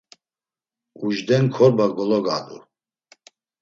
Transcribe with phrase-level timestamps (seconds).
[1.05, 2.57] “Ujden korba gologadu”